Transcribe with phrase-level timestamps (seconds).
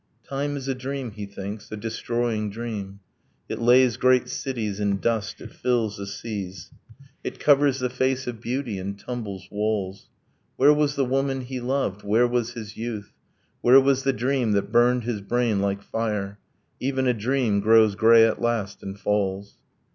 [0.27, 3.01] Time is a dream, he thinks, a destroying dream;
[3.47, 6.71] It lays great cities in dust, it fills the seas;
[7.23, 10.09] It covers the face of beauty, and tumbles walls.
[10.55, 12.01] Where was the woman he loved?
[12.01, 13.13] Where was his youth?
[13.61, 16.39] Where was the dream that burned his brain like fire?
[16.79, 19.57] Even a dream grows grey at last and falls.